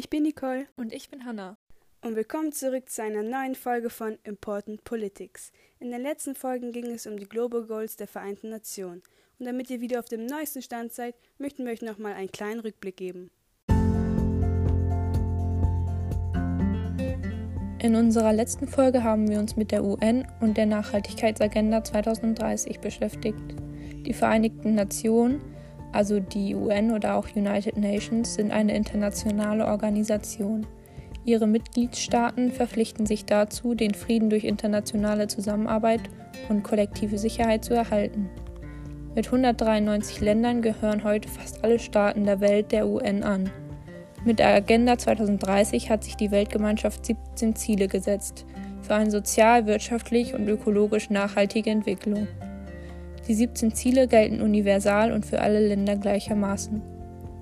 [0.00, 0.66] Ich bin Nicole.
[0.78, 1.58] Und ich bin Hannah.
[2.00, 5.52] Und willkommen zurück zu einer neuen Folge von Important Politics.
[5.78, 9.02] In den letzten Folgen ging es um die Global Goals der Vereinten Nationen.
[9.38, 12.60] Und damit ihr wieder auf dem neuesten Stand seid, möchten wir euch nochmal einen kleinen
[12.60, 13.30] Rückblick geben.
[17.78, 23.54] In unserer letzten Folge haben wir uns mit der UN und der Nachhaltigkeitsagenda 2030 beschäftigt.
[24.06, 25.42] Die Vereinigten Nationen,
[25.92, 30.66] also die UN oder auch United Nations, sind eine internationale Organisation.
[31.24, 36.00] Ihre Mitgliedstaaten verpflichten sich dazu, den Frieden durch internationale Zusammenarbeit
[36.48, 38.30] und kollektive Sicherheit zu erhalten.
[39.14, 43.50] Mit 193 Ländern gehören heute fast alle Staaten der Welt der UN an.
[44.24, 48.46] Mit der Agenda 2030 hat sich die Weltgemeinschaft 17 Ziele gesetzt
[48.82, 52.26] für eine sozial, wirtschaftlich und ökologisch nachhaltige Entwicklung.
[53.30, 56.82] Die 17 Ziele gelten universal und für alle Länder gleichermaßen.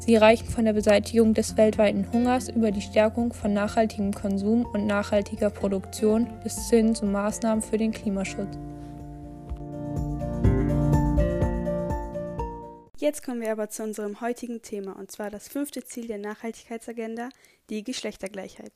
[0.00, 4.84] Sie reichen von der Beseitigung des weltweiten Hungers über die Stärkung von nachhaltigem Konsum und
[4.86, 8.58] nachhaltiger Produktion bis hin zu Maßnahmen für den Klimaschutz.
[12.98, 17.28] Jetzt kommen wir aber zu unserem heutigen Thema, und zwar das fünfte Ziel der Nachhaltigkeitsagenda,
[17.70, 18.72] die Geschlechtergleichheit.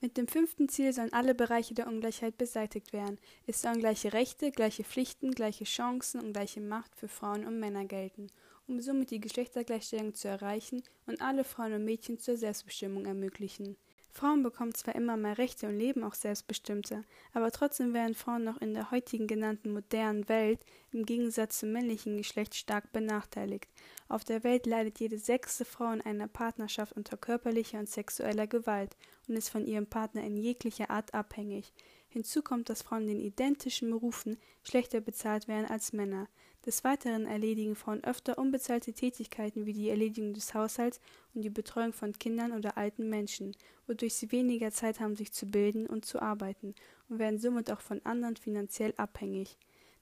[0.00, 3.18] Mit dem fünften Ziel sollen alle Bereiche der Ungleichheit beseitigt werden.
[3.46, 7.86] Es sollen gleiche Rechte, gleiche Pflichten, gleiche Chancen und gleiche Macht für Frauen und Männer
[7.86, 8.26] gelten,
[8.66, 13.76] um somit die Geschlechtergleichstellung zu erreichen und alle Frauen und Mädchen zur Selbstbestimmung ermöglichen.
[14.16, 17.02] Frauen bekommen zwar immer mehr Rechte und leben auch selbstbestimmter,
[17.34, 22.16] aber trotzdem werden Frauen noch in der heutigen genannten modernen Welt im Gegensatz zum männlichen
[22.16, 23.68] Geschlecht stark benachteiligt.
[24.08, 28.96] Auf der Welt leidet jede sechste Frau in einer Partnerschaft unter körperlicher und sexueller Gewalt
[29.28, 31.74] und ist von ihrem Partner in jeglicher Art abhängig.
[32.16, 36.28] Hinzu kommt, dass Frauen in den identischen Berufen schlechter bezahlt werden als Männer.
[36.64, 40.98] Des Weiteren erledigen Frauen öfter unbezahlte Tätigkeiten wie die Erledigung des Haushalts
[41.34, 43.54] und die Betreuung von Kindern oder alten Menschen,
[43.86, 46.74] wodurch sie weniger Zeit haben, sich zu bilden und zu arbeiten
[47.10, 49.58] und werden somit auch von anderen finanziell abhängig.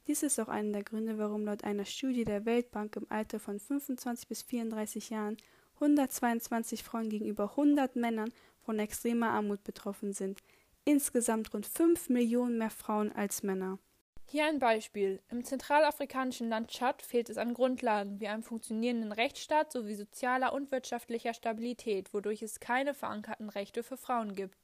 [0.06, 3.58] Dies ist auch einer der Gründe, warum laut einer Studie der Weltbank im Alter von
[3.58, 5.36] 25 bis 34 Jahren
[5.80, 8.32] 122 Frauen gegenüber 100 Männern
[8.64, 10.38] von extremer Armut betroffen sind.
[10.86, 13.78] Insgesamt rund 5 Millionen mehr Frauen als Männer.
[14.26, 15.22] Hier ein Beispiel.
[15.30, 20.70] Im zentralafrikanischen Land Tschad fehlt es an Grundlagen wie einem funktionierenden Rechtsstaat sowie sozialer und
[20.72, 24.58] wirtschaftlicher Stabilität, wodurch es keine verankerten Rechte für Frauen gibt.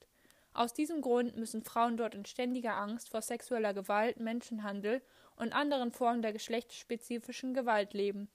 [0.52, 5.00] Aus diesem Grund müssen Frauen dort in ständiger Angst vor sexueller Gewalt, Menschenhandel
[5.36, 8.28] und anderen Formen der geschlechtsspezifischen Gewalt leben.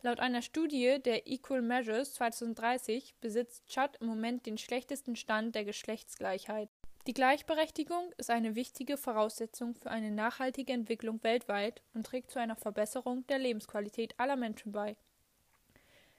[0.00, 5.64] Laut einer Studie der Equal Measures 2030 besitzt Tschad im Moment den schlechtesten Stand der
[5.64, 6.68] Geschlechtsgleichheit.
[7.08, 12.54] Die Gleichberechtigung ist eine wichtige Voraussetzung für eine nachhaltige Entwicklung weltweit und trägt zu einer
[12.54, 14.94] Verbesserung der Lebensqualität aller Menschen bei.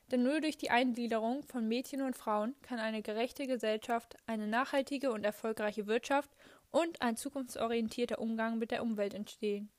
[0.09, 5.11] Denn nur durch die Eingliederung von Mädchen und Frauen kann eine gerechte Gesellschaft, eine nachhaltige
[5.11, 6.31] und erfolgreiche Wirtschaft
[6.71, 9.69] und ein zukunftsorientierter Umgang mit der Umwelt entstehen,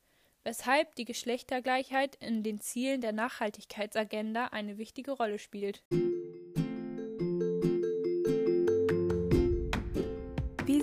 [0.44, 5.82] weshalb die Geschlechtergleichheit in den Zielen der Nachhaltigkeitsagenda eine wichtige Rolle spielt.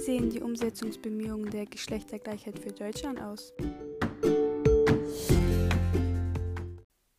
[0.07, 3.51] Sehen die Umsetzungsbemühungen der Geschlechtergleichheit für Deutschland aus?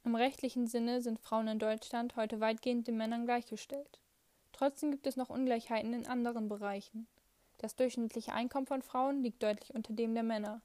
[0.05, 4.01] Im rechtlichen Sinne sind Frauen in Deutschland heute weitgehend den Männern gleichgestellt.
[4.53, 7.07] Trotzdem gibt es noch Ungleichheiten in anderen Bereichen.
[7.59, 10.63] Das durchschnittliche Einkommen von Frauen liegt deutlich unter dem der Männer.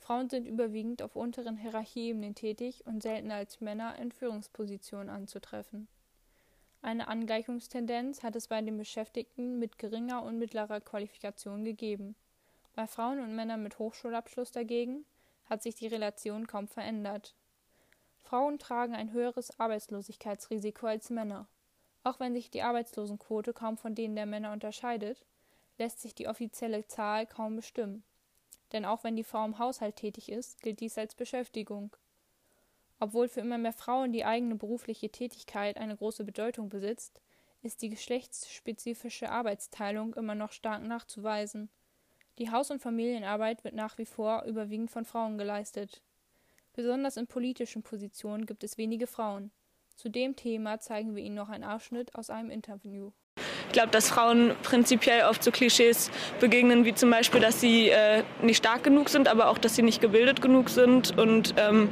[0.00, 5.86] Frauen sind überwiegend auf unteren Hierarchieebenen tätig und seltener als Männer in Führungspositionen anzutreffen.
[6.84, 12.16] Eine Angleichungstendenz hat es bei den Beschäftigten mit geringer und mittlerer Qualifikation gegeben.
[12.74, 15.04] Bei Frauen und Männern mit Hochschulabschluss dagegen
[15.48, 17.36] hat sich die Relation kaum verändert.
[18.24, 21.46] Frauen tragen ein höheres Arbeitslosigkeitsrisiko als Männer.
[22.02, 25.24] Auch wenn sich die Arbeitslosenquote kaum von denen der Männer unterscheidet,
[25.78, 28.02] lässt sich die offizielle Zahl kaum bestimmen.
[28.72, 31.94] Denn auch wenn die Frau im Haushalt tätig ist, gilt dies als Beschäftigung.
[33.02, 37.20] Obwohl für immer mehr Frauen die eigene berufliche Tätigkeit eine große Bedeutung besitzt,
[37.60, 41.68] ist die geschlechtsspezifische Arbeitsteilung immer noch stark nachzuweisen.
[42.38, 46.00] Die Haus- und Familienarbeit wird nach wie vor überwiegend von Frauen geleistet.
[46.74, 49.50] Besonders in politischen Positionen gibt es wenige Frauen.
[49.96, 53.10] Zu dem Thema zeigen wir Ihnen noch einen Ausschnitt aus einem Interview.
[53.66, 56.08] Ich glaube, dass Frauen prinzipiell oft so Klischees
[56.38, 59.82] begegnen, wie zum Beispiel, dass sie äh, nicht stark genug sind, aber auch, dass sie
[59.82, 61.88] nicht gebildet genug sind und ähm,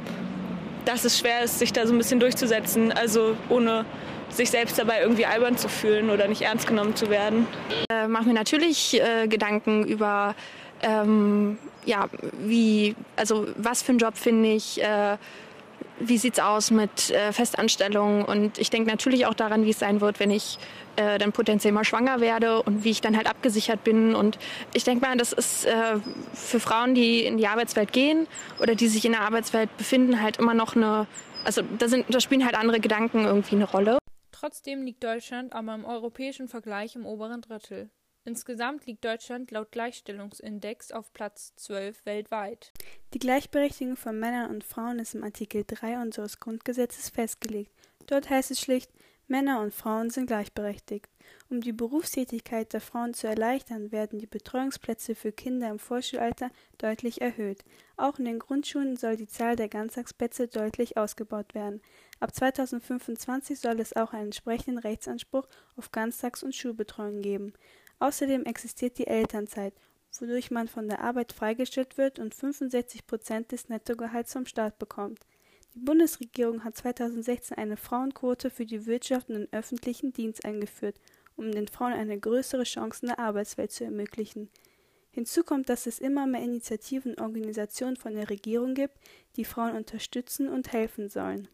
[0.85, 3.85] dass es schwer ist, sich da so ein bisschen durchzusetzen, also ohne
[4.29, 7.47] sich selbst dabei irgendwie albern zu fühlen oder nicht ernst genommen zu werden.
[7.89, 10.35] Äh, mache mir natürlich äh, Gedanken über,
[10.81, 12.07] ähm, ja,
[12.39, 15.17] wie, also was für einen Job finde ich, äh,
[16.07, 19.79] wie sieht es aus mit äh, Festanstellungen und ich denke natürlich auch daran, wie es
[19.79, 20.57] sein wird, wenn ich
[20.95, 24.15] äh, dann potenziell mal schwanger werde und wie ich dann halt abgesichert bin.
[24.15, 24.37] Und
[24.73, 25.99] ich denke mal, das ist äh,
[26.33, 28.27] für Frauen, die in die Arbeitswelt gehen
[28.59, 31.07] oder die sich in der Arbeitswelt befinden, halt immer noch eine,
[31.45, 33.97] also da, sind, da spielen halt andere Gedanken irgendwie eine Rolle.
[34.31, 37.89] Trotzdem liegt Deutschland aber im europäischen Vergleich im oberen Drittel.
[38.23, 42.71] Insgesamt liegt Deutschland laut Gleichstellungsindex auf Platz 12 weltweit.
[43.13, 47.71] Die Gleichberechtigung von Männern und Frauen ist im Artikel 3 unseres Grundgesetzes festgelegt.
[48.05, 48.91] Dort heißt es schlicht,
[49.31, 51.07] Männer und Frauen sind gleichberechtigt.
[51.49, 57.21] Um die Berufstätigkeit der Frauen zu erleichtern, werden die Betreuungsplätze für Kinder im Vorschulalter deutlich
[57.21, 57.63] erhöht.
[57.95, 61.81] Auch in den Grundschulen soll die Zahl der Ganztagsplätze deutlich ausgebaut werden.
[62.19, 65.47] Ab 2025 soll es auch einen entsprechenden Rechtsanspruch
[65.77, 67.53] auf Ganztags- und Schulbetreuung geben.
[68.01, 69.75] Außerdem existiert die Elternzeit,
[70.19, 75.19] wodurch man von der Arbeit freigestellt wird und 65 Prozent des Nettogehalts vom Staat bekommt.
[75.75, 80.99] Die Bundesregierung hat 2016 eine Frauenquote für die Wirtschaft und den öffentlichen Dienst eingeführt,
[81.35, 84.49] um den Frauen eine größere Chance in der Arbeitswelt zu ermöglichen.
[85.11, 88.97] Hinzu kommt, dass es immer mehr Initiativen und Organisationen von der Regierung gibt,
[89.35, 91.47] die Frauen unterstützen und helfen sollen.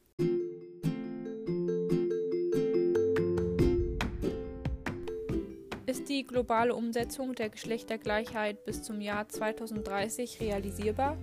[6.08, 11.18] Die globale Umsetzung der Geschlechtergleichheit bis zum Jahr 2030 realisierbar?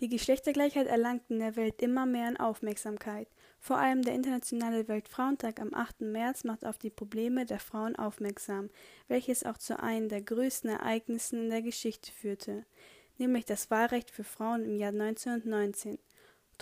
[0.00, 3.28] Die Geschlechtergleichheit erlangt in der Welt immer mehr an Aufmerksamkeit.
[3.60, 6.00] Vor allem der Internationale Weltfrauentag am 8.
[6.00, 8.68] März macht auf die Probleme der Frauen aufmerksam,
[9.06, 12.64] welches auch zu einem der größten Ereignissen in der Geschichte führte,
[13.18, 15.98] nämlich das Wahlrecht für Frauen im Jahr 1919.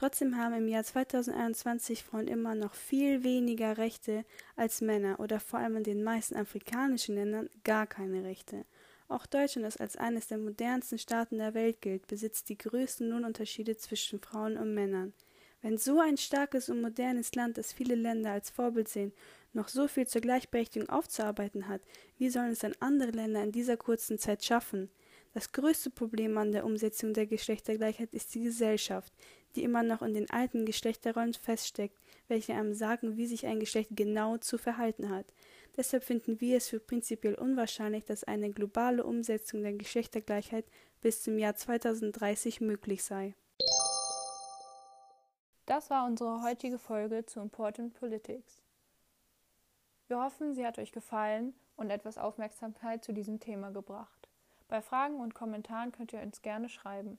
[0.01, 4.25] Trotzdem haben im Jahr 2021 Frauen immer noch viel weniger Rechte
[4.57, 8.65] als Männer oder vor allem in den meisten afrikanischen Ländern gar keine Rechte.
[9.09, 13.77] Auch Deutschland, das als eines der modernsten Staaten der Welt gilt, besitzt die größten Lohnunterschiede
[13.77, 15.13] zwischen Frauen und Männern.
[15.61, 19.13] Wenn so ein starkes und modernes Land, das viele Länder als Vorbild sehen,
[19.53, 21.83] noch so viel zur Gleichberechtigung aufzuarbeiten hat,
[22.17, 24.89] wie sollen es dann andere Länder in dieser kurzen Zeit schaffen?
[25.33, 29.13] Das größte Problem an der Umsetzung der Geschlechtergleichheit ist die Gesellschaft,
[29.57, 31.99] die immer noch in den alten Geschlechterrollen feststeckt,
[32.29, 35.27] welche einem sagen, wie sich ein Geschlecht genau zu verhalten hat.
[35.77, 40.65] Deshalb finden wir es für prinzipiell unwahrscheinlich, dass eine globale Umsetzung der Geschlechtergleichheit
[41.01, 43.35] bis zum Jahr 2030 möglich sei.
[45.67, 48.63] Das war unsere heutige Folge zu Important Politics.
[50.09, 54.29] Wir hoffen, sie hat euch gefallen und etwas Aufmerksamkeit zu diesem Thema gebracht.
[54.67, 57.19] Bei Fragen und Kommentaren könnt ihr uns gerne schreiben.